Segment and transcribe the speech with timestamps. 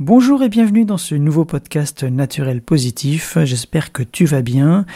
[0.00, 3.36] Bonjour et bienvenue dans ce nouveau podcast naturel positif.
[3.44, 4.86] J'espère que tu vas bien.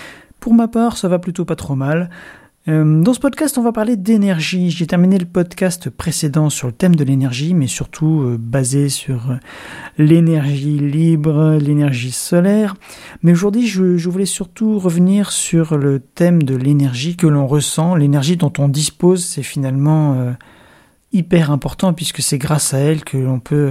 [0.41, 2.09] Pour ma part, ça va plutôt pas trop mal.
[2.69, 4.71] Euh, dans ce podcast, on va parler d'énergie.
[4.71, 9.31] J'ai terminé le podcast précédent sur le thème de l'énergie, mais surtout euh, basé sur
[9.31, 9.35] euh,
[9.99, 12.75] l'énergie libre, l'énergie solaire.
[13.23, 17.95] Mais aujourd'hui, je, je, voulais surtout revenir sur le thème de l'énergie que l'on ressent,
[17.95, 19.23] l'énergie dont on dispose.
[19.23, 20.35] C'est finalement
[21.13, 23.71] hyper important puisque c'est grâce à elle que l'on peut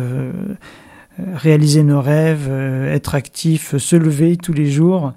[1.17, 5.13] réaliser nos rêves, être actif, se lever tous les jours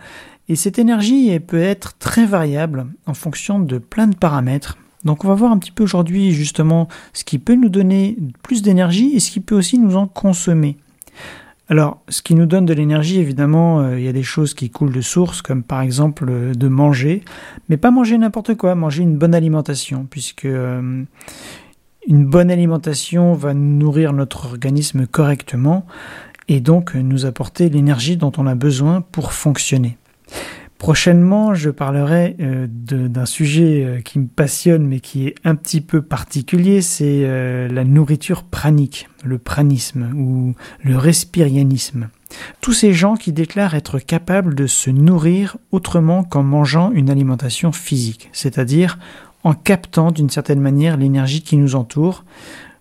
[0.48, 4.78] et cette énergie peut être très variable en fonction de plein de paramètres.
[5.04, 8.62] Donc on va voir un petit peu aujourd'hui justement ce qui peut nous donner plus
[8.62, 10.76] d'énergie et ce qui peut aussi nous en consommer.
[11.68, 14.70] Alors, ce qui nous donne de l'énergie, évidemment, euh, il y a des choses qui
[14.70, 17.24] coulent de source, comme par exemple euh, de manger,
[17.68, 21.02] mais pas manger n'importe quoi, manger une bonne alimentation, puisque euh,
[22.06, 25.86] une bonne alimentation va nourrir notre organisme correctement
[26.48, 29.98] et donc nous apporter l'énergie dont on a besoin pour fonctionner.
[30.78, 35.80] Prochainement, je parlerai euh, d'un sujet euh, qui me passionne mais qui est un petit
[35.80, 42.08] peu particulier, c'est euh, la nourriture pranique, le pranisme ou le respirianisme.
[42.60, 47.72] Tous ces gens qui déclarent être capables de se nourrir autrement qu'en mangeant une alimentation
[47.72, 48.98] physique, c'est-à-dire
[49.46, 52.24] en captant d'une certaine manière l'énergie qui nous entoure,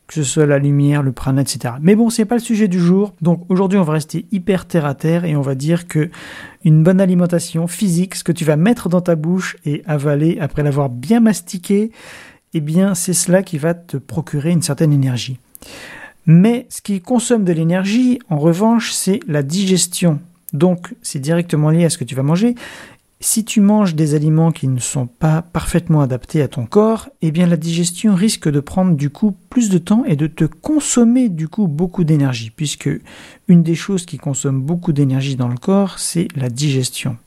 [0.07, 1.75] que ce soit la lumière, le prana, etc.
[1.79, 3.13] Mais bon, c'est pas le sujet du jour.
[3.21, 6.09] Donc aujourd'hui, on va rester hyper terre à terre et on va dire que
[6.63, 10.63] une bonne alimentation physique, ce que tu vas mettre dans ta bouche et avaler après
[10.63, 11.91] l'avoir bien mastiqué,
[12.55, 15.37] eh bien, c'est cela qui va te procurer une certaine énergie.
[16.25, 20.19] Mais ce qui consomme de l'énergie, en revanche, c'est la digestion.
[20.51, 22.55] Donc, c'est directement lié à ce que tu vas manger.
[23.27, 27.31] Si tu manges des aliments qui ne sont pas parfaitement adaptés à ton corps, eh
[27.31, 31.29] bien la digestion risque de prendre du coup plus de temps et de te consommer
[31.29, 32.87] du coup beaucoup d'énergie, puisque
[33.47, 37.17] une des choses qui consomme beaucoup d'énergie dans le corps, c'est la digestion.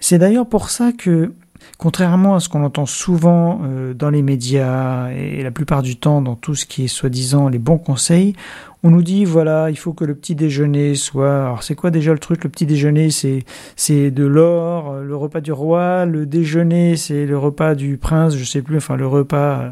[0.00, 1.34] C'est d'ailleurs pour ça que
[1.78, 6.22] Contrairement à ce qu'on entend souvent euh, dans les médias et la plupart du temps
[6.22, 8.34] dans tout ce qui est soi-disant les bons conseils,
[8.82, 11.46] on nous dit voilà, il faut que le petit déjeuner soit.
[11.46, 13.44] Alors c'est quoi déjà le truc Le petit déjeuner, c'est
[13.76, 16.04] c'est de l'or, le repas du roi.
[16.04, 18.76] Le déjeuner, c'est le repas du prince, je sais plus.
[18.76, 19.70] Enfin le repas euh,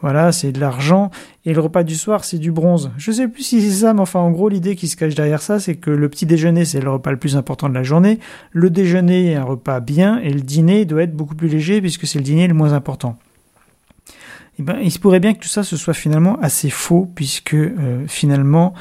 [0.00, 1.10] voilà, c'est de l'argent.
[1.44, 2.90] Et le repas du soir, c'est du bronze.
[2.96, 5.42] Je sais plus si c'est ça, mais enfin, en gros, l'idée qui se cache derrière
[5.42, 8.18] ça, c'est que le petit déjeuner, c'est le repas le plus important de la journée.
[8.52, 12.18] Le déjeuner un repas bien, et le dîner doit être beaucoup plus léger, puisque c'est
[12.18, 13.18] le dîner le moins important.
[14.58, 17.54] Eh ben, il se pourrait bien que tout ça, ce soit finalement assez faux, puisque
[17.54, 18.74] euh, finalement,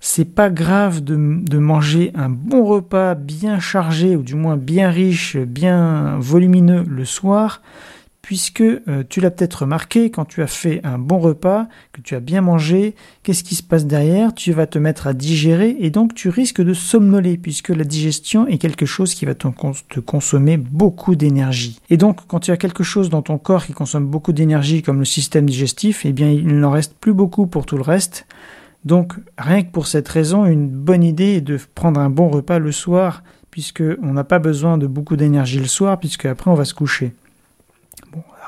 [0.00, 1.16] c'est pas grave de,
[1.58, 7.62] manger un bon repas bien chargé, ou du moins bien riche, bien volumineux le soir,
[8.24, 12.14] puisque euh, tu l'as peut-être remarqué, quand tu as fait un bon repas, que tu
[12.14, 14.34] as bien mangé, qu'est-ce qui se passe derrière?
[14.34, 18.46] Tu vas te mettre à digérer et donc tu risques de somnoler, puisque la digestion
[18.46, 21.78] est quelque chose qui va te, consommer beaucoup d'énergie.
[21.90, 25.00] Et donc quand tu as quelque chose dans ton corps qui consomme beaucoup d'énergie comme
[25.00, 28.26] le système digestif, eh bien il n'en reste plus beaucoup pour tout le reste.
[28.86, 32.58] Donc rien que pour cette raison, une bonne idée est de prendre un bon repas
[32.58, 36.54] le soir, puisque on n'a pas besoin de beaucoup d'énergie le soir, puisque après on
[36.54, 37.12] va se coucher.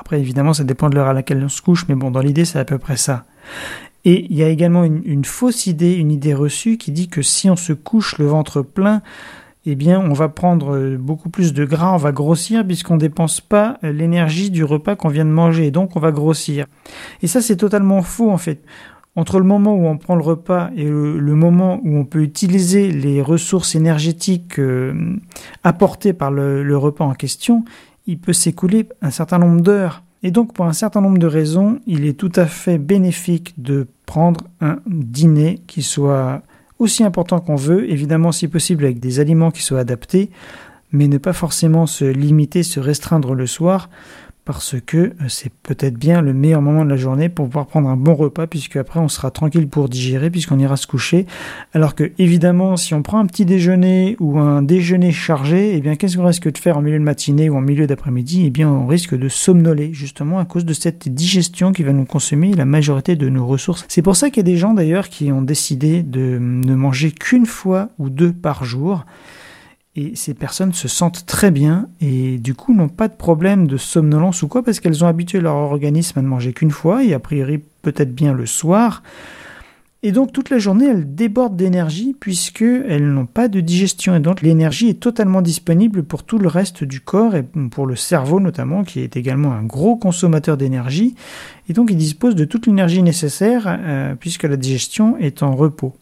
[0.07, 2.45] Après, évidemment, ça dépend de l'heure à laquelle on se couche, mais bon, dans l'idée,
[2.45, 3.25] c'est à peu près ça.
[4.05, 7.49] Et il y a également une, fausse idée, une idée reçue qui dit que si
[7.49, 9.01] on se couche le ventre plein,
[9.65, 13.79] eh bien, on va prendre beaucoup plus de gras, on va grossir puisqu'on dépense pas
[13.83, 16.67] l'énergie du repas qu'on vient de manger, donc on va grossir.
[17.21, 18.61] Et ça, c'est totalement faux en fait.
[19.17, 22.91] Entre le moment où on prend le repas et le, moment où on peut utiliser
[22.91, 25.17] les ressources énergétiques euh,
[25.65, 27.65] apportées par le repas en question,
[28.07, 30.03] il peut s'écouler un certain nombre d'heures.
[30.23, 33.87] Et donc pour un certain nombre de raisons, il est tout à fait bénéfique de
[34.05, 36.41] prendre un dîner qui soit
[36.79, 40.31] aussi important qu'on veut, évidemment si possible avec des aliments qui soient adaptés,
[40.91, 43.89] mais ne pas forcément se limiter, se restreindre le soir
[44.47, 47.89] parce que euh, c'est peut-être bien le meilleur moment de la journée pour pouvoir prendre
[47.89, 51.25] un bon repas puisque après on sera tranquille pour digérer puisqu'on ira se coucher.
[51.73, 55.97] Alors que évidemment si on prend un petit déjeuner ou un déjeuner chargé, eh bien
[55.97, 58.45] qu'est-ce qu'on risque de faire en milieu de matinée ou en milieu d'après-midi?
[58.45, 62.05] Eh bien on risque de somnoler justement à cause de cette digestion qui va nous
[62.05, 63.83] consommer la majorité de nos ressources.
[63.89, 67.11] C'est pour ça qu'il y a des gens d'ailleurs qui ont décidé de ne manger
[67.11, 69.03] qu'une fois ou deux par jour
[69.97, 73.77] et ces personnes se sentent très bien et du coup n'ont pas de problème de
[73.77, 77.15] somnolence ou quoi parce qu'elles ont habitué leur organisme à ne manger qu'une fois et
[77.15, 79.01] a priori peut-être bien le soir.
[80.03, 84.43] Et donc toute la journée elles débordent d'énergie puisqu'elles n'ont pas de digestion et donc
[84.43, 88.83] l'énergie est totalement disponible pour tout le reste du corps et pour le cerveau notamment
[88.83, 91.15] qui est également un gros consommateur d'énergie
[91.69, 95.95] et donc il dispose de toute l'énergie nécessaire euh, puisque la digestion est en repos.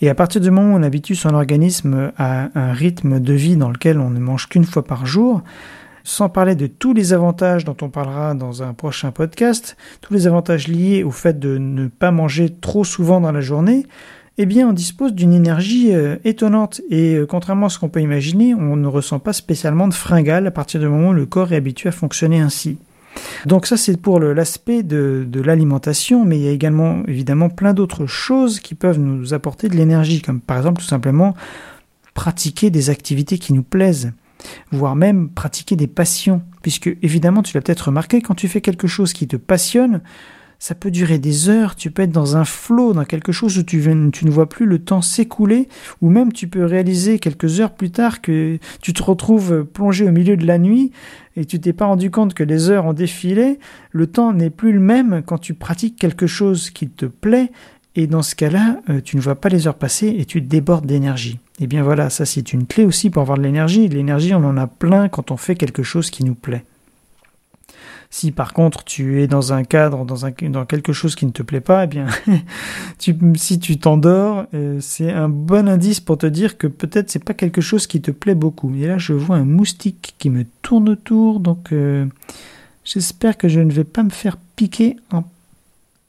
[0.00, 3.56] Et à partir du moment où on habitue son organisme à un rythme de vie
[3.56, 5.42] dans lequel on ne mange qu'une fois par jour,
[6.04, 10.26] sans parler de tous les avantages dont on parlera dans un prochain podcast, tous les
[10.26, 13.86] avantages liés au fait de ne pas manger trop souvent dans la journée,
[14.36, 18.02] eh bien on dispose d'une énergie euh, étonnante et euh, contrairement à ce qu'on peut
[18.02, 21.52] imaginer, on ne ressent pas spécialement de fringales à partir du moment où le corps
[21.52, 22.78] est habitué à fonctionner ainsi.
[23.46, 28.06] Donc ça c'est pour l'aspect de, l'alimentation, mais il y a également évidemment plein d'autres
[28.06, 31.34] choses qui peuvent nous apporter de l'énergie, comme par exemple tout simplement
[32.14, 34.12] pratiquer des activités qui nous plaisent
[34.70, 38.86] voire même pratiquer des passions, puisque évidemment tu l'as peut-être remarqué, quand tu fais quelque
[38.86, 40.00] chose qui te passionne,
[40.64, 43.62] ça peut durer des heures, tu peux être dans un flot, dans quelque chose où
[43.62, 45.68] tu, ne vois plus le temps s'écouler,
[46.00, 50.10] ou même tu peux réaliser quelques heures plus tard que tu te retrouves plongé au
[50.10, 50.90] milieu de la nuit
[51.36, 53.58] et tu t'es pas rendu compte que les heures ont défilé,
[53.90, 57.52] le temps n'est plus le même quand tu pratiques quelque chose qui te plaît,
[57.94, 60.86] et dans ce cas-là, euh, tu ne vois pas les heures passer et tu débordes
[60.86, 61.40] d'énergie.
[61.60, 63.86] Et eh bien voilà, ça c'est une clé aussi pour avoir de l'énergie.
[63.86, 66.64] L'énergie, on en a plein quand on fait quelque chose qui nous plaît.
[68.16, 71.32] Si par contre tu es dans un cadre, dans, un, dans quelque chose qui ne
[71.32, 72.06] te plaît pas, eh bien,
[73.34, 77.34] si tu t'endors, euh, c'est un bon indice pour te dire que peut-être c'est pas
[77.34, 78.72] quelque chose qui te plaît beaucoup.
[78.76, 82.06] Et là, je vois un moustique qui me tourne autour, donc euh,
[82.84, 85.24] j'espère que je ne vais pas me faire piquer en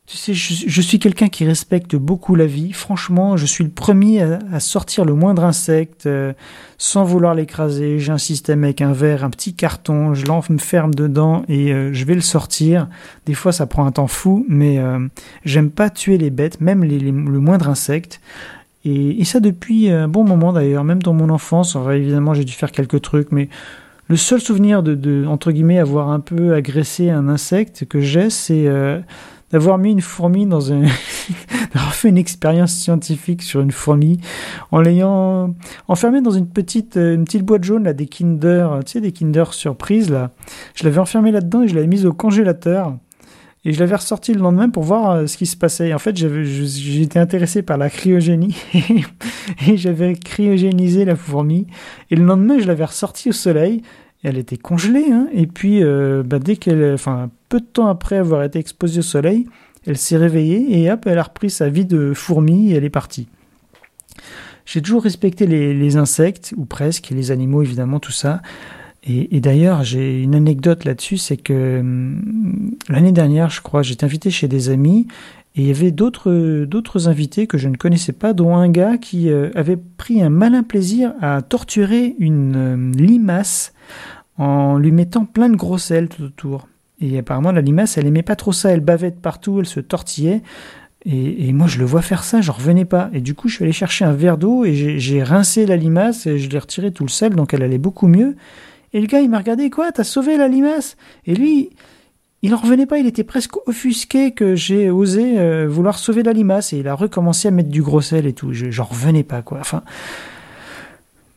[0.08, 2.74] tu sais, je, suis quelqu'un qui respecte beaucoup la vie.
[2.74, 6.34] Franchement, je suis le premier à, sortir le moindre insecte euh,
[6.78, 7.98] sans vouloir l'écraser.
[7.98, 12.06] J'ai un système avec un verre, un petit carton, je l'enferme dedans et euh, je
[12.06, 12.88] vais le sortir.
[13.26, 15.00] Des fois, ça prend un temps fou, mais euh,
[15.44, 18.22] j'aime pas tuer les bêtes, même le moindre insecte.
[18.84, 21.76] Et, et, ça depuis un bon moment d'ailleurs, même dans mon enfance.
[21.92, 23.50] évidemment, j'ai dû faire quelques trucs, mais
[24.08, 28.30] le seul souvenir de, de, entre guillemets, avoir un peu agressé un insecte que j'ai,
[28.30, 28.70] c'est
[29.52, 30.82] d'avoir mis une fourmi dans un,
[31.74, 34.20] d'avoir fait une expérience scientifique sur une fourmi
[34.72, 35.54] en l'ayant
[35.88, 39.12] enfermée dans une petite, euh, une petite boîte jaune là, des Kinder, tu sais, des
[39.12, 40.32] Kinder surprise là.
[40.74, 42.96] Je l'avais enfermée là-dedans et je l'avais mise au congélateur.
[43.68, 45.92] Et je l'avais ressorti le lendemain pour voir euh, ce qui se passait.
[45.92, 48.56] en fait, j'étais intéressé par la cryogénie
[49.68, 51.66] et j'avais cryogénisé la fourmi.
[52.12, 53.82] Et le lendemain, je l'avais ressorti au soleil
[54.26, 58.18] elle était congelée, hein, et puis euh, bah, dès qu'elle, enfin peu de temps après
[58.18, 59.46] avoir été exposée au soleil,
[59.86, 62.90] elle s'est réveillée et hop, elle a repris sa vie de fourmi et elle est
[62.90, 63.28] partie.
[64.66, 68.42] J'ai toujours respecté les, insectes, ou presque, les animaux évidemment, tout ça.
[69.08, 74.32] Et, d'ailleurs, j'ai une anecdote là-dessus, c'est que hum, l'année dernière, je crois, j'étais invité
[74.32, 75.06] chez des amis
[75.56, 78.98] et il y avait d'autres d'autres invités que je ne connaissais pas, dont un gars
[78.98, 83.74] qui euh, avait pris un malin plaisir à torturer une euh, limace
[84.38, 86.68] en lui mettant plein de grosses ailes tout autour.
[87.00, 89.80] Et apparemment, la limace, elle aimait pas trop ça, elle bavait de partout, elle se
[89.80, 90.42] tortillait.
[91.08, 93.12] Et, moi, je le vois faire ça, j'en revenais pas.
[93.14, 96.26] Et du coup, je suis allé chercher un verre d'eau et j'ai rincé la limace
[96.26, 98.36] et je l'ai retiré tout le sel, donc elle allait beaucoup mieux.
[98.92, 100.98] Et le gars, il m'a regardé, quoi, t'as sauvé la limace?
[101.28, 101.70] Et lui,
[102.46, 106.32] il en revenait pas, il était presque offusqué que j'ai osé euh, vouloir sauver la
[106.32, 108.54] limace et il a recommencé à mettre du gros sel et tout.
[108.54, 109.58] J'en revenais pas, quoi.
[109.60, 109.82] Enfin,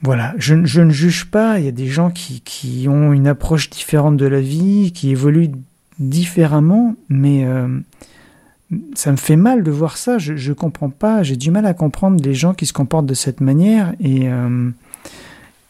[0.02, 3.70] voilà, je, ne juge pas, il y a des gens qui, qui, ont une approche
[3.70, 5.52] différente de la vie, qui évoluent
[5.98, 7.66] différemment, mais euh,
[8.92, 11.72] ça me fait mal de voir ça, je ne comprends pas, j'ai du mal à
[11.72, 14.70] comprendre les gens qui se comportent de cette manière, et, euh,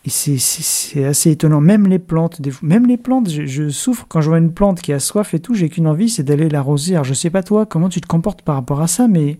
[0.07, 1.61] c'est assez étonnant.
[1.61, 5.00] Même les plantes, même les plantes, je, souffre quand je vois une plante qui a
[5.00, 6.95] soif et tout, j'ai qu'une envie, c'est d'aller l'arroser.
[6.95, 9.38] Alors je sais pas toi, comment tu te comportes par rapport à ça, mais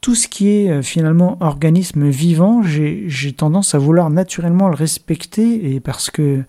[0.00, 5.74] tout ce qui est euh, finalement organisme vivant, j'ai tendance à vouloir naturellement le respecter
[5.74, 6.42] et parce que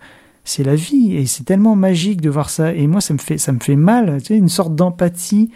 [0.43, 3.37] c'est la vie et c'est tellement magique de voir ça et moi ça me fait
[3.37, 5.51] ça me fait mal, tu sais, une sorte d'empathie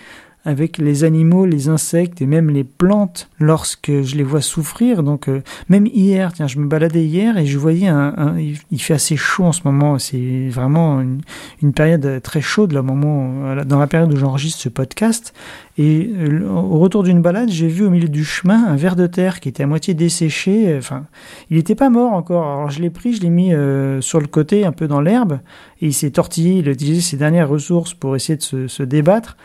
[0.46, 5.02] avec les animaux, les insectes et même les plantes lorsque je les vois souffrir.
[5.02, 8.94] Donc euh, même hier, tiens, je me baladais hier et je voyais un, il fait
[8.94, 9.98] assez chaud en ce moment.
[10.00, 15.34] C'est vraiment une, période très chaude là, moment dans la période où j'enregistre ce podcast.
[15.78, 19.08] Et euh, au retour d'une balade, j'ai vu au milieu du chemin un ver de
[19.08, 20.76] terre qui était à moitié desséché.
[20.78, 21.06] Enfin,
[21.50, 22.46] il n'était pas mort encore.
[22.46, 25.40] Alors je l'ai pris, je l'ai mis euh, sur le côté, un peu dans l'herbe,
[25.82, 26.60] et il s'est tortillé.
[26.60, 29.38] Il a utilisé ses dernières ressources pour essayer de se, se débattre.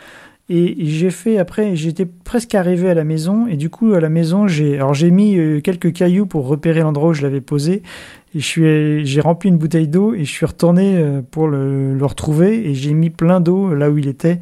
[0.51, 4.09] Et j'ai fait après, j'étais presque arrivé à la maison et du coup à la
[4.09, 7.83] maison j'ai, alors j'ai mis euh, quelques cailloux pour repérer l'endroit où je l'avais posé.
[8.33, 11.93] Et je suis, j'ai rempli une bouteille d'eau et je suis retourné euh, pour le,
[11.93, 14.39] le retrouver et j'ai mis plein d'eau là où il était.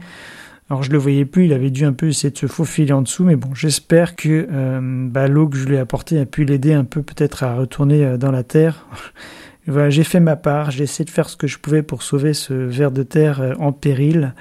[0.69, 3.01] Alors je le voyais plus, il avait dû un peu essayer de se faufiler en
[3.01, 6.45] dessous, mais bon, j'espère que euh, bah, l'eau que je lui ai apportée a pu
[6.45, 8.85] l'aider un peu peut-être à retourner dans la terre.
[9.67, 12.33] voilà, j'ai fait ma part, j'ai essayé de faire ce que je pouvais pour sauver
[12.33, 14.33] ce ver de terre en péril.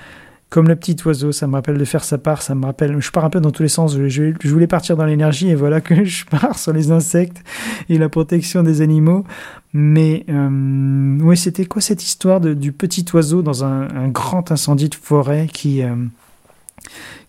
[0.49, 3.11] Comme le petit oiseau, ça me rappelle de faire sa part, ça me rappelle, je
[3.11, 6.05] pars un peu dans tous les sens, je, voulais partir dans l'énergie et voilà que
[6.05, 7.43] je pars sur les insectes
[7.89, 9.25] et la protection des animaux.
[9.73, 14.95] Mais euh, oui, c'était quoi cette histoire du petit oiseau dans un, grand incendie de
[14.95, 15.95] forêt qui, euh,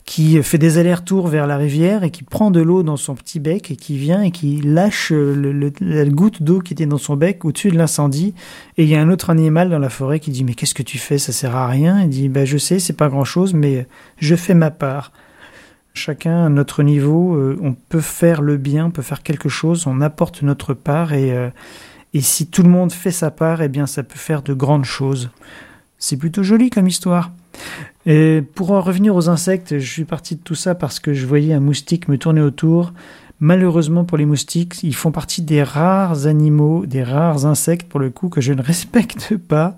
[0.07, 3.41] qui fait des allers-retours vers la rivière et qui prend de l'eau dans son petit
[3.41, 7.43] bec et qui vient et qui lâche la goutte d'eau qui était dans son bec
[7.43, 8.33] au-dessus de l'incendie.
[8.77, 10.81] Et il y a un autre animal dans la forêt qui dit mais qu'est-ce que
[10.81, 11.17] tu fais?
[11.17, 12.01] Ça sert à rien.
[12.03, 13.85] Il dit bah je sais c'est pas grand-chose mais
[14.17, 15.11] je fais ma part.
[15.93, 19.87] Chacun à notre niveau, euh, on peut faire le bien, on peut faire quelque chose,
[19.87, 21.49] on apporte notre part et euh,
[22.13, 24.85] et si tout le monde fait sa part, eh bien ça peut faire de grandes
[24.85, 25.31] choses.
[25.99, 27.31] C'est plutôt joli comme histoire.
[28.07, 31.25] Et pour en revenir aux insectes, je suis parti de tout ça parce que je
[31.27, 32.93] voyais un moustique me tourner autour.
[33.41, 38.09] Malheureusement pour les moustiques, ils font partie des rares animaux, des rares insectes pour le
[38.09, 39.77] coup que je ne respecte pas.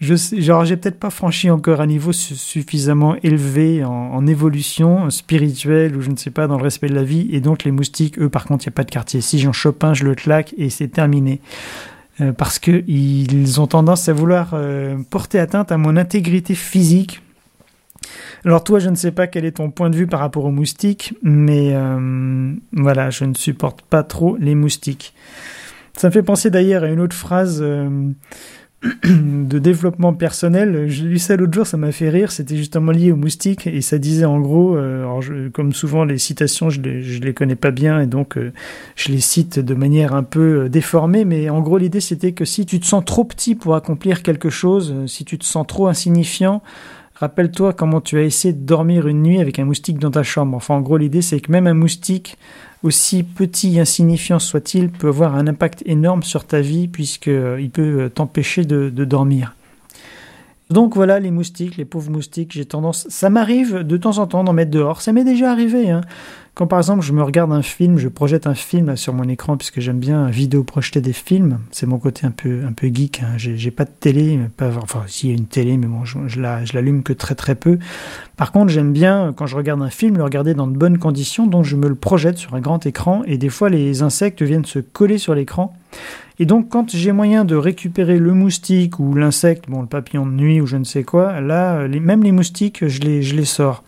[0.00, 5.94] Je sais, genre j'ai peut-être pas franchi encore un niveau suffisamment élevé en, évolution spirituelle
[5.94, 8.18] ou je ne sais pas dans le respect de la vie et donc les moustiques,
[8.18, 9.20] eux par contre il n'y a pas de quartier.
[9.20, 11.42] Si j'en chope un, je le claque et c'est terminé.
[12.22, 17.20] Euh, parce que ils ont tendance à vouloir euh, porter atteinte à mon intégrité physique.
[18.44, 20.50] Alors toi, je ne sais pas quel est ton point de vue par rapport aux
[20.50, 25.14] moustiques, mais euh, voilà, je ne supporte pas trop les moustiques.
[25.96, 27.62] Ça me fait penser d'ailleurs à une autre phrase
[29.04, 30.88] de développement personnel.
[30.88, 32.32] J'ai lu ça l'autre jour, ça m'a fait rire.
[32.32, 36.70] C'était justement lié aux moustiques et ça disait en gros, euh, comme souvent les citations,
[36.70, 38.52] je les, je les connais pas bien et donc euh,
[38.96, 41.26] je les cite de manière un peu euh, déformée.
[41.26, 44.48] Mais en gros, l'idée c'était que si tu te sens trop petit pour accomplir quelque
[44.48, 46.62] chose, si tu te sens trop insignifiant,
[47.20, 50.56] rappelle-toi comment tu as essayé de dormir une nuit avec un moustique dans ta chambre.
[50.56, 52.36] Enfin, en gros, l'idée c'est que même un moustique
[52.82, 57.68] aussi petit et insignifiant soit-il, peut avoir un impact énorme sur ta vie puisqu'il euh,
[57.72, 59.54] peut euh, t'empêcher de, dormir.
[60.70, 64.44] Donc voilà les moustiques, les pauvres moustiques, j'ai tendance, ça m'arrive de temps en temps
[64.44, 65.90] d'en mettre dehors, ça m'est déjà arrivé.
[65.90, 66.00] Hein.
[66.60, 69.56] Quand par exemple je me regarde un film, je projette un film sur mon écran
[69.56, 73.22] puisque j'aime bien vidéo projeter des films, c'est mon côté un peu un peu geek.
[73.22, 73.38] Hein.
[73.38, 76.38] J'ai pas de télé, pas, enfin s'il y a une télé, mais bon je, je
[76.42, 77.78] l'allume que très très peu.
[78.36, 81.46] Par contre j'aime bien quand je regarde un film le regarder dans de bonnes conditions,
[81.46, 84.66] donc je me le projette sur un grand écran et des fois les insectes viennent
[84.66, 85.74] se coller sur l'écran.
[86.38, 90.32] Et donc quand j'ai moyen de récupérer le moustique ou l'insecte, bon le papillon de
[90.32, 93.82] nuit ou je ne sais quoi, là même les moustiques je les je les sors.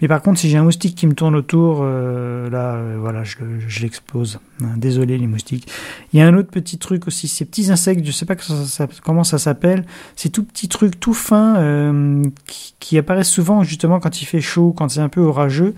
[0.00, 3.24] Mais par contre, si j'ai un moustique qui me tourne autour, euh, là, euh, voilà,
[3.24, 3.36] je,
[3.80, 4.38] l'explose.
[4.62, 5.68] Hein, désolé les moustiques.
[6.12, 8.36] Il y a un autre petit truc aussi, ces petits insectes, je sais pas
[9.04, 9.84] comment ça s'appelle,
[10.16, 12.22] ces tout petits trucs tout fins euh,
[12.80, 15.74] qui, apparaissent souvent justement quand il fait chaud, quand c'est un peu orageux.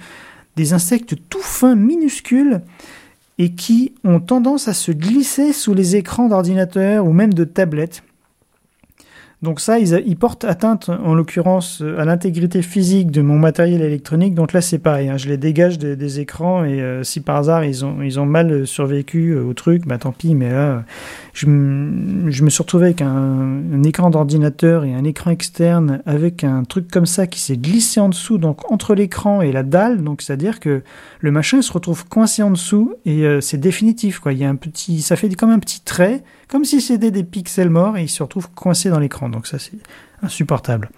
[0.57, 2.61] Des insectes tout fins, minuscules,
[3.39, 8.03] et qui ont tendance à se glisser sous les écrans d'ordinateur ou même de tablettes.
[9.43, 14.35] Donc ça, ils, portent atteinte, en l'occurrence, à l'intégrité physique de mon matériel électronique.
[14.35, 15.09] Donc là, c'est pareil.
[15.09, 15.17] Hein.
[15.17, 18.67] je les dégage des, écrans et euh, si par hasard ils ont, ils ont mal
[18.67, 20.35] survécu euh, au truc, bah tant pis.
[20.35, 20.85] Mais là,
[21.33, 26.91] je, me suis retrouvé avec un, écran d'ordinateur et un écran externe avec un truc
[26.91, 30.05] comme ça qui s'est glissé en dessous, donc entre l'écran et la dalle.
[30.05, 30.83] Donc c'est-à-dire que
[31.21, 34.19] le machin se retrouve coincé en dessous et euh, c'est définitif.
[34.19, 34.35] Quoi.
[34.35, 37.25] Il y a un petit, ça fait comme un petit trait comme si c'était des
[37.25, 39.29] pixels morts et ils se retrouvent coincés dans l'écran.
[39.29, 39.79] Donc ça, c'est
[40.23, 40.91] insupportable.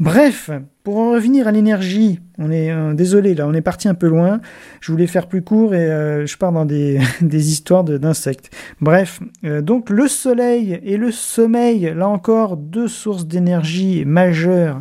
[0.00, 0.50] Bref,
[0.82, 4.08] pour en revenir à l'énergie, on est euh, désolé là, on est parti un peu
[4.08, 4.40] loin.
[4.80, 8.50] Je voulais faire plus court et euh, je pars dans des, des histoires d'insectes.
[8.80, 14.80] Bref, euh, donc le soleil et le sommeil, là encore, deux sources d'énergie majeures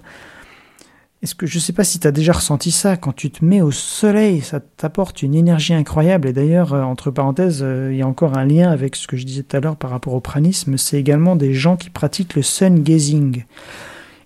[1.21, 3.43] est-ce que je ne sais pas si tu as déjà ressenti ça quand tu te
[3.43, 6.29] mets au soleil, ça t'apporte une énergie incroyable.
[6.29, 9.17] Et d'ailleurs, euh, entre parenthèses, euh, il y a encore un lien avec ce que
[9.17, 10.77] je disais tout à l'heure par rapport au pranisme.
[10.77, 13.43] C'est également des gens qui pratiquent le sun gazing.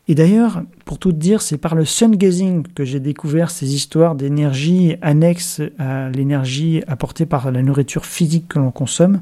[0.08, 4.14] Et d'ailleurs, pour tout dire, c'est par le sun gazing que j'ai découvert ces histoires
[4.14, 9.22] d'énergie annexes à l'énergie apportée par la nourriture physique que l'on consomme.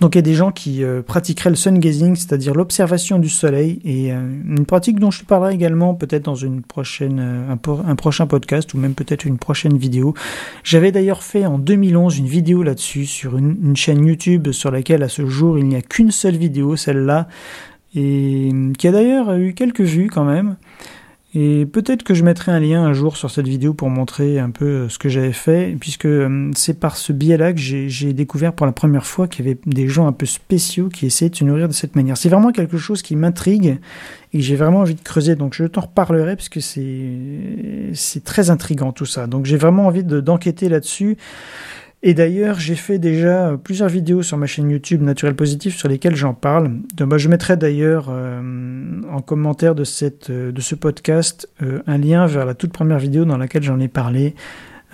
[0.00, 3.28] Donc il y a des gens qui euh, pratiqueraient le sun gazing, c'est-à-dire l'observation du
[3.28, 8.74] soleil, et euh, une pratique dont je parlerai également peut-être dans euh, un, prochain podcast
[8.74, 10.14] ou même peut-être une prochaine vidéo.
[10.62, 15.08] J'avais d'ailleurs fait en 2011 une vidéo là-dessus sur une, chaîne YouTube sur laquelle à
[15.08, 17.28] ce jour il n'y a qu'une seule vidéo, celle-là,
[17.94, 20.56] et qui a d'ailleurs eu quelques vues quand même.
[21.34, 24.48] Et peut-être que je mettrai un lien un jour sur cette vidéo pour montrer un
[24.48, 28.54] peu euh, ce que j'avais fait, puisque euh, c'est par ce biais-là que j'ai découvert
[28.54, 31.36] pour la première fois qu'il y avait des gens un peu spéciaux qui essayaient de
[31.36, 32.16] se nourrir de cette manière.
[32.16, 33.78] C'est vraiment quelque chose qui m'intrigue
[34.32, 38.92] et j'ai vraiment envie de creuser, donc je t'en reparlerai parce que c'est très intrigant
[38.92, 39.26] tout ça.
[39.26, 41.18] Donc j'ai vraiment envie d'enquêter là-dessus.
[42.02, 46.14] Et d'ailleurs, j'ai fait déjà plusieurs vidéos sur ma chaîne YouTube Naturel Positif sur lesquelles
[46.14, 46.70] j'en parle.
[46.96, 51.98] Bah, je mettrai d'ailleurs euh, en commentaire de, cette, euh, de ce podcast euh, un
[51.98, 54.36] lien vers la toute première vidéo dans laquelle j'en ai parlé.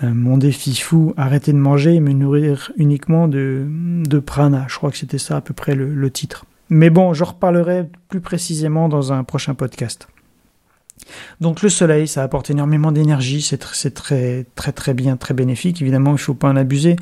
[0.01, 4.65] mon défi fou, arrêter de manger et me nourrir uniquement de, de prana.
[4.67, 6.45] Je crois que c'était ça à peu près le, le titre.
[6.69, 10.07] Mais bon, j'en reparlerai plus précisément dans un prochain podcast.
[11.41, 15.81] Donc le soleil, ça apporte énormément d'énergie, c'est très très bien, très bénéfique.
[15.81, 16.95] Évidemment, il ne faut pas en abuser.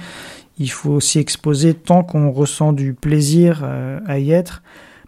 [0.59, 4.61] Il faut s'y exposer tant qu'on ressent du plaisir euh, à y être.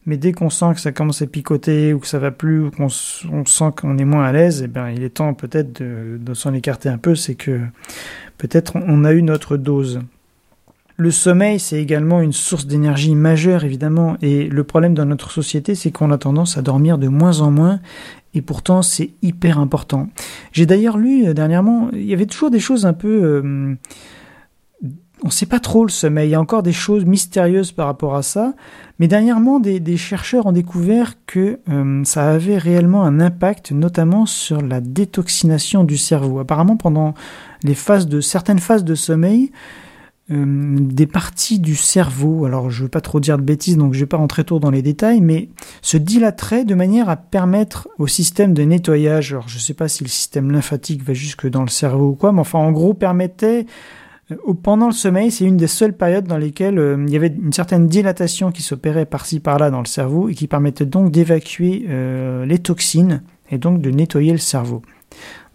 [0.08, 2.72] Mais dès qu'on sent que ça commence à picoter ou que ça va plus ou
[2.72, 6.54] qu'on sent qu'on est moins à l'aise, eh bien, il est temps peut-être de s'en
[6.54, 7.16] écarter un peu.
[7.16, 7.60] C'est que
[8.38, 10.02] peut-être on a eu notre dose.
[10.98, 15.76] Le sommeil, c'est également une source d'énergie majeure, évidemment, et le problème dans notre société,
[15.76, 17.82] c'est qu'on a tendance à dormir de moins en moins,
[18.36, 20.10] et pourtant c'est hyper important.
[20.52, 23.24] J'ai d'ailleurs lu euh, dernièrement, il y avait toujours des choses un peu...
[23.24, 23.76] Euh,
[25.24, 27.88] on ne sait pas trop le sommeil, il y a encore des choses mystérieuses par
[27.88, 28.54] rapport à ça,
[29.00, 34.62] mais dernièrement, des, chercheurs ont découvert que euh, ça avait réellement un impact, notamment sur
[34.62, 36.40] la détoxination du cerveau.
[36.40, 37.14] Apparemment, pendant
[37.64, 39.52] les phases de certaines phases de sommeil,
[40.32, 43.94] euh, des parties du cerveau, alors je ne veux pas trop dire de bêtises, donc
[43.94, 45.50] je ne vais pas rentrer trop dans les détails, mais
[45.84, 49.88] se dilateraient de manière à permettre au système de nettoyage, alors je ne sais pas
[49.88, 52.96] si le système lymphatique va jusque dans le cerveau ou quoi, mais enfin en gros
[52.96, 53.68] permettait,
[54.32, 57.28] euh, pendant le sommeil, c'est une des seules périodes dans lesquelles euh, il y avait
[57.28, 61.86] une certaine dilatation qui s'opérait par-ci par-là dans le cerveau et qui permettait donc d'évacuer
[62.48, 64.82] les toxines et donc de nettoyer le cerveau.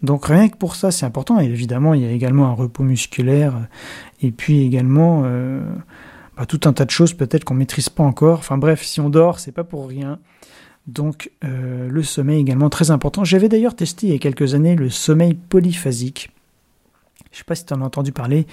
[0.03, 1.41] Donc rien que pour ça, c'est important.
[1.41, 3.55] Et évidemment, il y a également un repos musculaire
[4.23, 5.63] et puis également euh,
[6.37, 8.39] bah, tout un tas de choses peut-être qu'on maîtrise pas encore.
[8.39, 10.19] Enfin bref, si on dort, c'est pas pour rien.
[10.87, 13.25] Donc euh, le sommeil également très important.
[13.25, 16.31] J'avais d'ailleurs testé il y a quelques années le sommeil polyphasique.
[17.31, 18.47] Je sais pas si tu en as entendu parler.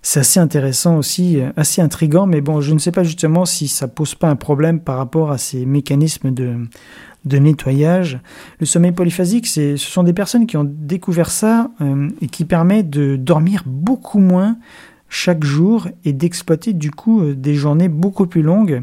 [0.00, 3.68] C'est assez intéressant aussi, euh, assez intrigant, mais bon, je ne sais pas justement si
[3.68, 6.58] ça pose pas un problème par rapport à ces mécanismes de,
[7.24, 8.20] de nettoyage.
[8.60, 12.82] Le sommeil polyphasique, ce sont des personnes qui ont découvert ça euh, et qui permet
[12.82, 14.58] de dormir beaucoup moins
[15.08, 18.82] chaque jour et d'exploiter du coup euh, des journées beaucoup plus longues.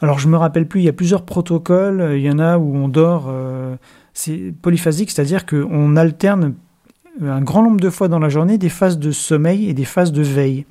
[0.00, 2.76] Alors je me rappelle plus, il y a plusieurs protocoles, il y en a où
[2.76, 3.76] on dort, euh,
[4.12, 6.54] c'est polyphasique, c'est-à-dire qu'on alterne
[7.20, 10.12] un grand nombre de fois dans la journée des phases de sommeil et des phases
[10.12, 10.64] de veille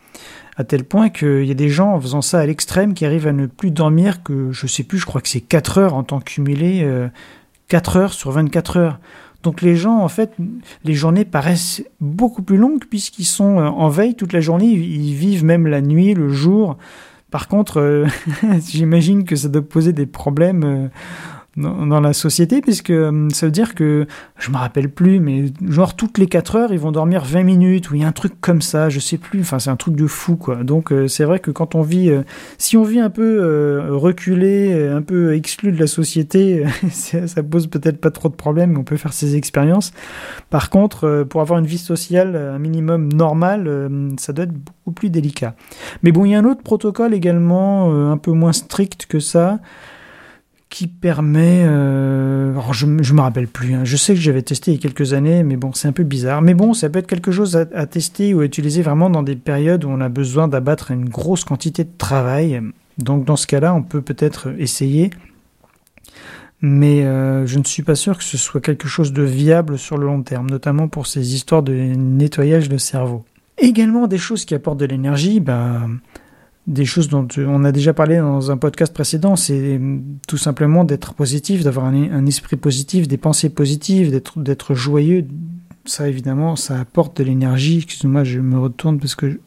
[0.58, 3.28] à tel point qu'il y a des gens en faisant ça à l'extrême qui arrivent
[3.28, 6.04] à ne plus dormir que, je sais plus, je crois que c'est 4 heures en
[6.04, 6.88] temps cumulé,
[7.68, 9.00] 4 euh, heures sur 24 heures.
[9.44, 10.34] Donc les gens, en fait,
[10.84, 15.16] les journées paraissent beaucoup plus longues puisqu'ils sont euh, en veille toute la journée, ils
[15.16, 16.78] vivent même la nuit, le jour.
[17.32, 18.06] Par contre, euh,
[18.68, 20.90] j'imagine que ça doit poser des problèmes
[21.58, 25.96] dans, la société, puisque euh, ça veut dire que, je me rappelle plus, mais genre
[25.96, 28.40] toutes les 4 heures, ils vont dormir 20 minutes, ou il y a un truc
[28.40, 30.64] comme ça, je sais plus, enfin c'est un truc de fou, quoi.
[30.64, 32.24] Donc euh, c'est vrai que quand on vit, euh,
[32.58, 33.22] si on vit un peu
[33.90, 38.84] reculé, un peu exclu de la société, ça pose peut-être pas trop de problèmes, on
[38.84, 39.92] peut faire ses expériences.
[40.50, 45.10] Par contre, pour avoir une vie sociale un minimum normale, ça doit être beaucoup plus
[45.10, 45.56] délicat.
[46.04, 49.60] Mais bon, il y a un autre protocole également, un peu moins strict que ça,
[50.72, 51.66] qui permet...
[51.66, 53.82] Euh, alors je ne me rappelle plus, hein.
[53.84, 56.04] je sais que j'avais testé il y a quelques années, mais bon, c'est un peu
[56.04, 56.42] bizarre.
[56.42, 59.36] Mais bon, ça peut être quelque chose à, tester ou à utiliser vraiment dans des
[59.36, 62.62] périodes où on a besoin d'abattre une grosse quantité de travail.
[62.98, 65.12] Donc dans ce cas-là, on peut peut-être essayer.
[66.62, 69.98] Mais euh, je ne suis pas sûr que ce soit quelque chose de viable sur
[69.98, 73.26] le long terme, notamment pour ces histoires de nettoyage de cerveau.
[73.58, 75.82] Également des choses qui apportent de l'énergie, bah,
[76.68, 79.80] des choses dont on a déjà parlé dans un podcast précédent, c'est
[80.28, 85.26] tout simplement d'être positif, d'avoir un, esprit positif, des pensées positives, d'être joyeux.
[85.86, 87.78] Ça, évidemment, ça apporte de l'énergie.
[87.78, 89.40] Excuse-moi, je me retourne parce que...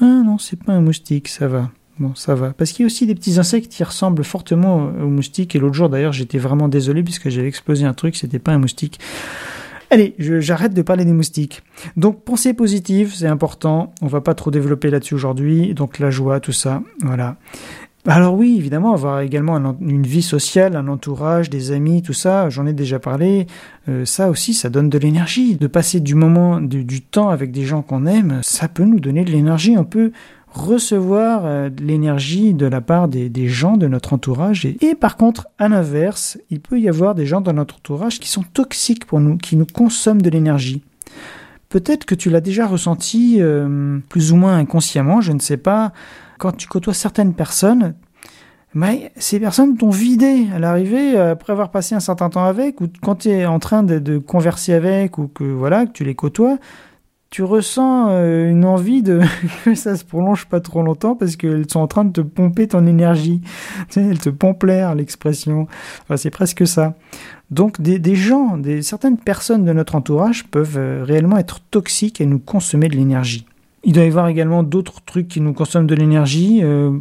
[0.00, 1.70] Ah non, c'est pas un moustique, ça va.
[1.98, 2.52] Bon, ça va.
[2.52, 5.56] Parce qu'il y a aussi des petits insectes qui ressemblent fortement aux moustiques.
[5.56, 8.58] Et l'autre jour, d'ailleurs, j'étais vraiment désolé puisque j'avais explosé un truc, c'était pas un
[8.58, 8.98] moustique.
[9.90, 11.62] Allez, j'arrête de parler des moustiques.
[11.96, 13.94] Donc pensée positive, c'est important.
[14.02, 15.74] On va pas trop développer là-dessus aujourd'hui.
[15.74, 17.36] Donc la joie, tout ça, voilà.
[18.08, 22.64] Alors oui, évidemment, avoir également une vie sociale, un entourage, des amis, tout ça, j'en
[22.64, 23.48] ai déjà parlé.
[23.88, 25.56] Euh, ça aussi, ça donne de l'énergie.
[25.56, 29.24] De passer du moment, du temps avec des gens qu'on aime, ça peut nous donner
[29.24, 29.76] de l'énergie.
[29.76, 30.12] On peut,
[30.56, 34.66] recevoir euh, l'énergie de la part des, gens de notre entourage.
[34.66, 38.28] Et, par contre, à l'inverse, il peut y avoir des gens dans notre entourage qui
[38.28, 40.82] sont toxiques pour nous, qui nous consomment de l'énergie.
[41.68, 45.92] Peut-être que tu l'as déjà ressenti euh, plus ou moins inconsciemment, je ne sais pas.
[46.38, 47.94] Quand tu côtoies certaines personnes,
[48.74, 52.88] mais ces personnes t'ont vidé à l'arrivée après avoir passé un certain temps avec, ou
[53.02, 56.14] quand tu es en train de, de, converser avec, ou que voilà, que tu les
[56.14, 56.58] côtoies,
[57.36, 59.20] tu ressens euh, une envie de
[59.66, 62.66] que ça se prolonge pas trop longtemps parce qu'elles sont en train de te pomper
[62.66, 63.42] ton énergie.
[63.42, 65.68] Tu sais, elles te pompent l'air, l'expression.
[66.16, 66.94] C'est presque ça.
[67.50, 72.38] Donc des, gens, certaines personnes de notre entourage peuvent euh, réellement être toxiques et nous
[72.38, 73.44] consommer de l'énergie.
[73.84, 76.60] Il doit y avoir également d'autres trucs qui nous consomment de l'énergie.
[76.62, 76.98] Euh,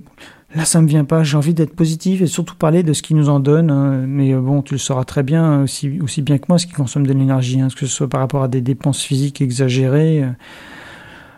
[0.53, 1.23] là, ça me vient pas.
[1.23, 3.71] J'ai envie d'être positif et surtout parler de ce qui nous en donne.
[3.71, 4.05] Hein.
[4.07, 6.73] Mais euh, bon, tu le sauras très bien aussi, aussi bien que moi, ce qui
[6.73, 10.23] consomme de l'énergie, hein, que ce soit par rapport à des dépenses physiques exagérées.
[10.23, 10.29] Euh,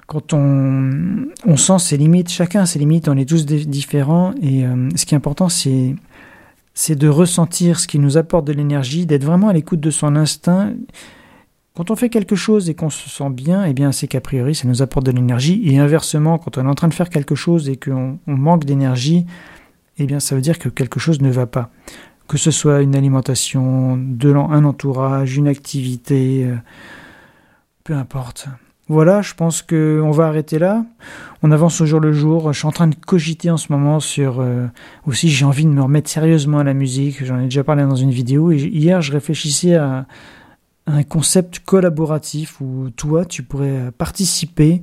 [0.08, 4.34] quand on, on sent ses limites, chacun ses limites, on est tous différents.
[4.42, 5.96] Et euh, ce qui est important, c'est
[6.74, 10.16] c'est de ressentir ce qui nous apporte de l'énergie, d'être vraiment à l'écoute de son
[10.16, 10.74] instinct.
[11.78, 14.56] Quand on fait quelque chose et qu'on se sent bien, eh bien c'est qu'a priori
[14.56, 15.62] ça nous apporte de l'énergie.
[15.64, 19.28] Et inversement, quand on est en train de faire quelque chose et qu'on manque d'énergie,
[20.00, 21.70] eh bien ça veut dire que quelque chose ne va pas.
[22.28, 26.56] Que ce soit une alimentation, un entourage, une activité, euh,
[27.84, 28.48] peu importe.
[28.88, 30.84] Voilà, je pense qu'on va arrêter là.
[31.44, 32.54] On avance au jour le jour.
[32.54, 34.40] Je suis en train de cogiter en ce moment sur...
[34.40, 34.66] Euh,
[35.06, 37.24] aussi, j'ai envie de me remettre sérieusement à la musique.
[37.24, 38.52] J'en ai déjà parlé dans une vidéo.
[38.52, 40.08] Et hier, je réfléchissais à,
[40.88, 44.82] un concept collaboratif où toi, tu pourrais participer.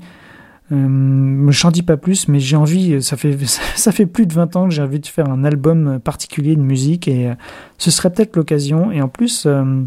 [0.72, 3.36] Euh, je n'en dis pas plus, mais j'ai envie, ça fait,
[3.76, 6.60] ça fait plus de 20 ans que j'ai envie de faire un album particulier de
[6.60, 7.34] musique et euh,
[7.78, 8.92] ce serait peut-être l'occasion.
[8.92, 9.82] Et en plus, euh,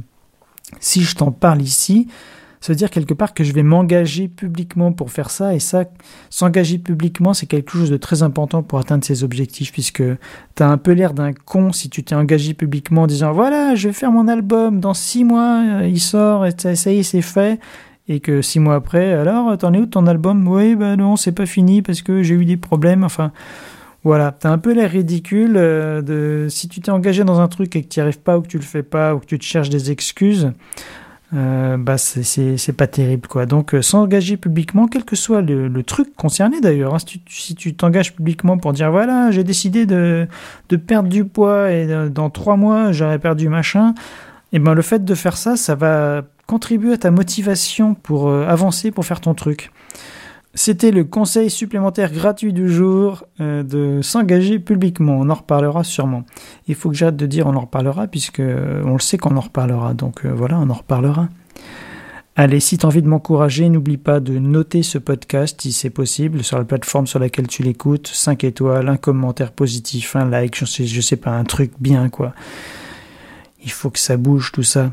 [0.79, 2.07] si je t'en parle ici,
[2.67, 5.85] veut dire quelque part que je vais m'engager publiquement pour faire ça, et ça,
[6.29, 10.69] s'engager publiquement, c'est quelque chose de très important pour atteindre ses objectifs, puisque tu as
[10.69, 13.93] un peu l'air d'un con si tu t'es engagé publiquement en disant voilà, je vais
[13.93, 17.59] faire mon album, dans six mois, euh, il sort, et ça, y est, c'est fait,
[18.07, 20.47] et que six mois après, alors, t'en es où ton album?
[20.47, 23.31] Oui, ben non, c'est pas fini parce que j'ai eu des problèmes, enfin...
[24.03, 27.75] Voilà, t'as un peu l'air ridicule euh, de si tu t'es engagé dans un truc
[27.75, 29.37] et que tu n'y arrives pas ou que tu le fais pas ou que tu
[29.37, 30.53] te cherches des excuses,
[31.33, 33.45] euh, bah c'est pas terrible quoi.
[33.45, 37.75] Donc euh, s'engager publiquement, quel que soit le, le truc concerné d'ailleurs, hein, si tu
[37.75, 40.27] t'engages publiquement pour dire voilà j'ai décidé de,
[40.69, 43.93] de perdre du poids et dans trois mois j'aurais perdu machin,
[44.53, 48.45] et ben le fait de faire ça, ça va contribuer à ta motivation pour euh,
[48.47, 49.71] avancer, pour faire ton truc.
[50.57, 55.15] C'était le conseil supplémentaire gratuit du jour euh, de s'engager publiquement.
[55.19, 56.23] On en reparlera sûrement.
[56.67, 59.37] Il faut que j'arrête de dire on en reparlera puisque euh, on le sait qu'on
[59.37, 59.93] en reparlera.
[59.93, 61.29] Donc euh, voilà, on en reparlera.
[62.35, 65.91] Allez, si tu as envie de m'encourager, n'oublie pas de noter ce podcast si c'est
[65.91, 68.07] possible sur la plateforme sur laquelle tu l'écoutes.
[68.07, 72.09] 5 étoiles, un commentaire positif, un like, je sais, je sais pas, un truc bien
[72.09, 72.33] quoi.
[73.63, 74.91] Il faut que ça bouge tout ça.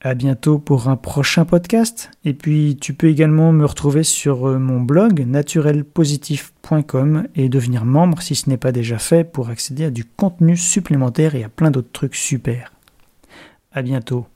[0.00, 2.12] À bientôt pour un prochain podcast.
[2.24, 8.22] Et puis tu peux également me retrouver sur euh, mon blog naturelpositif.com et devenir membre
[8.22, 11.72] si ce n'est pas déjà fait pour accéder à du contenu supplémentaire et à plein
[11.72, 12.72] d'autres trucs super.
[13.72, 14.28] À bientôt.